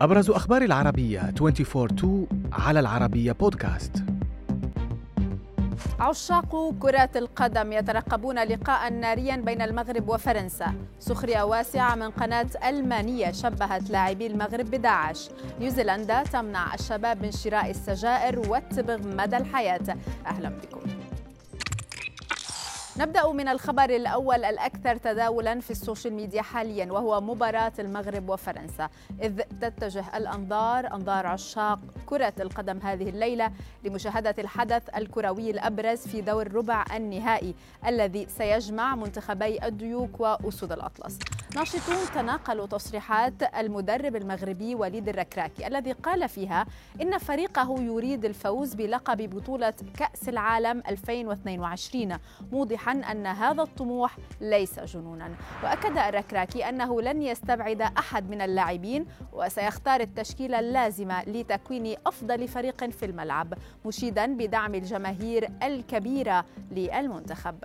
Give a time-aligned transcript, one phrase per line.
[0.00, 4.04] أبرز أخبار العربية 24 على العربية بودكاست
[6.00, 10.74] عشاق كرة القدم يترقبون لقاء ناريا بين المغرب وفرنسا.
[10.98, 15.28] سخرية واسعة من قناة ألمانية شبهت لاعبي المغرب بداعش.
[15.60, 19.96] نيوزيلندا تمنع الشباب من شراء السجائر والتبغ مدى الحياة.
[20.26, 20.80] أهلا بكم.
[23.00, 28.88] نبدأ من الخبر الأول الأكثر تداولا في ال social media حاليا وهو مباراة المغرب وفرنسا.
[29.22, 33.52] إذ تتجه الأنظار أنظار عشاق كرة القدم هذه الليلة
[33.84, 37.54] لمشاهدة الحدث الكروي الأبرز في دور ربع النهائي
[37.86, 41.18] الذي سيجمع منتخبي الديوك وأسود الأطلس.
[41.56, 46.66] ناشطون تناقلوا تصريحات المدرب المغربي وليد الركراكي الذي قال فيها
[47.02, 52.16] إن فريقه يريد الفوز بلقب بطولة كأس العالم 2022
[52.52, 55.30] موضحا أن هذا الطموح ليس جنونا.
[55.64, 63.06] وأكد الركراكي أنه لن يستبعد أحد من اللاعبين وسيختار التشكيلة اللازمة لتكوين أفضل فريق في
[63.06, 63.54] الملعب
[63.86, 67.56] مشيدا بدعم الجماهير الكبيرة للمنتخب.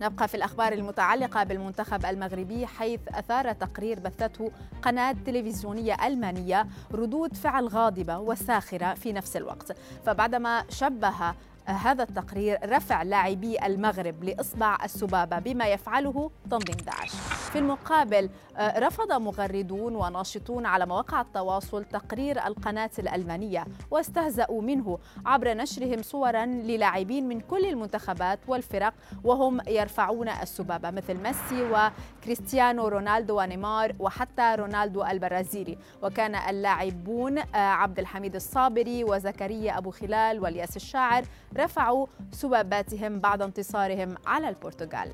[0.00, 4.50] نبقى في الأخبار المتعلقة بالمنتخب المغربي حيث أثار تقرير بثته
[4.82, 9.76] قناة تلفزيونية ألمانية ردود فعل غاضبة وساخرة في نفس الوقت.
[10.06, 11.34] فبعدما شبه
[11.66, 17.10] هذا التقرير رفع لاعبي المغرب لإصبع السبابة بما يفعله تنظيم داعش.
[17.52, 25.54] في المقابل آه، رفض مغردون وناشطون على مواقع التواصل تقرير القناة الألمانية واستهزأوا منه عبر
[25.54, 31.90] نشرهم صورا للاعبين من كل المنتخبات والفرق وهم يرفعون السبابة مثل ميسي
[32.22, 35.78] وكريستيانو رونالدو ونيمار وحتى رونالدو البرازيلي.
[36.02, 41.24] وكان اللاعبون آه، عبد الحميد الصابري وزكريا أبو خلال والياس الشاعر
[41.56, 45.12] رفعوا سباباتهم بعد انتصارهم على البرتغال.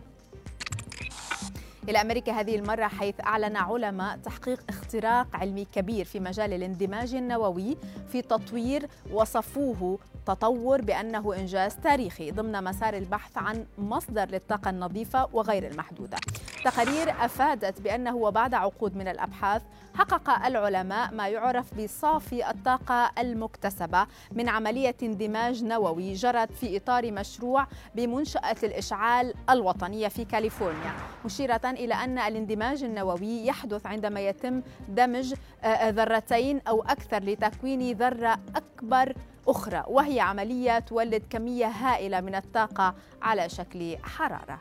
[1.89, 7.77] إلى أمريكا هذه المرة حيث أعلن علماء تحقيق اختراق علمي كبير في مجال الاندماج النووي
[8.12, 15.71] في تطوير وصفوه تطور بأنه إنجاز تاريخي ضمن مسار البحث عن مصدر للطاقة النظيفة وغير
[15.71, 16.16] المحدودة.
[16.65, 19.62] تقارير أفادت بأنه وبعد عقود من الأبحاث
[19.95, 27.67] حقق العلماء ما يعرف بصافي الطاقة المكتسبة من عملية اندماج نووي جرت في إطار مشروع
[27.95, 30.93] بمنشأة الإشعال الوطنية في كاليفورنيا
[31.25, 35.34] مشيرة إلى أن الاندماج النووي يحدث عندما يتم دمج
[35.65, 39.15] آه، ذرتين أو أكثر لتكوين ذرة أكبر
[39.49, 44.59] أخرى وهي عملية تولد كمية هائلة من الطاقة على شكل حرارة.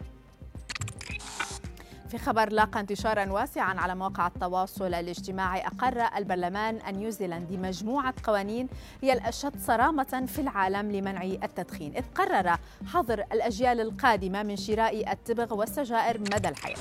[2.11, 8.67] في خبر لاقى انتشارا واسعا على مواقع التواصل الاجتماعي أقر البرلمان النيوزيلندي مجموعة قوانين
[9.01, 12.57] هي الأشد صرامة في العالم لمنع التدخين إذ قرر
[12.93, 16.77] حظر الأجيال القادمة من شراء التبغ والسجائر مدى الحياة.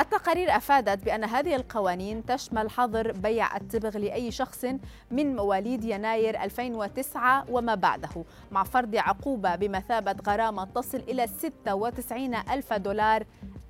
[0.00, 4.64] التقارير أفادت بأن هذه القوانين تشمل حظر بيع التبغ لأي شخص
[5.10, 12.72] من مواليد يناير 2009 وما بعده مع فرض عقوبة بمثابة غرامة تصل إلى 96 ألف
[12.72, 13.24] دولار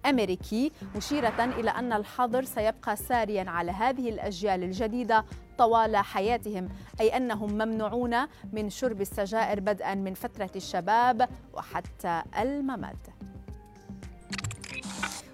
[0.07, 5.25] أمريكي مشيرة إلى أن الحظر سيبقى ساريا على هذه الأجيال الجديدة
[5.59, 6.69] طوال حياتهم
[7.01, 8.17] أي أنهم ممنوعون
[8.53, 13.07] من شرب السجائر بدءا من فترة الشباب وحتى الممات.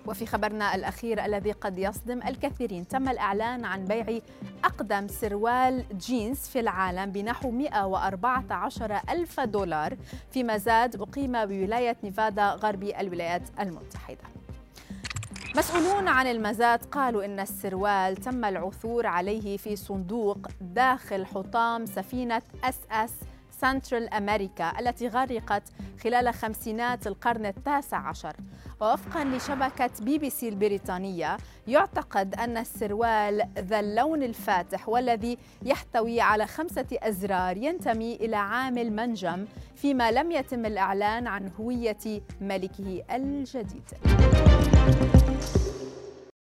[0.07, 4.21] وفي خبرنا الأخير الذي قد يصدم الكثيرين تم الإعلان عن بيع
[4.65, 9.97] أقدم سروال جينز في العالم بنحو 114 ألف دولار
[10.31, 14.36] في مزاد أقيم بولاية نيفادا غربي الولايات المتحدة.
[15.57, 22.79] مسؤولون عن المزاد قالوا إن السروال تم العثور عليه في صندوق داخل حطام سفينة اس
[22.91, 23.13] اس
[23.61, 25.63] سنترال أمريكا التي غرقت
[26.05, 28.37] خلال خمسينات القرن التاسع عشر.
[28.81, 31.37] ووفقا لشبكة بي بي سي البريطانية
[31.67, 39.47] يعتقد أن السروال ذا اللون الفاتح والذي يحتوي على خمسة أزرار ينتمي إلى عامل منجم
[39.77, 43.85] فيما لم يتم الإعلان عن هوية ملكه الجديد.